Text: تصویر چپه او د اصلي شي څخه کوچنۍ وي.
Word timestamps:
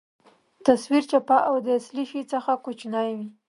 تصویر 0.65 1.03
چپه 1.11 1.37
او 1.49 1.55
د 1.65 1.67
اصلي 1.79 2.03
شي 2.11 2.21
څخه 2.33 2.51
کوچنۍ 2.65 3.09
وي. 3.17 3.27